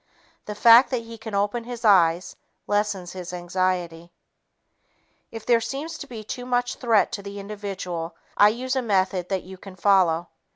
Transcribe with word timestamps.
The 0.45 0.55
fact 0.55 0.89
that 0.89 1.03
he 1.03 1.15
can 1.19 1.35
open 1.35 1.63
his 1.63 1.85
eyes 1.85 2.35
lessens 2.65 3.11
his 3.11 3.31
anxiety. 3.31 4.11
If 5.29 5.45
there 5.45 5.61
seems 5.61 5.99
to 5.99 6.07
be 6.07 6.23
too 6.23 6.47
much 6.47 6.73
threat 6.77 7.11
to 7.11 7.21
the 7.21 7.39
individual, 7.39 8.15
I 8.35 8.49
use 8.49 8.75
a 8.75 8.81
method 8.81 9.29
that 9.29 9.43
you 9.43 9.59
can 9.59 9.75
follow. 9.75 10.29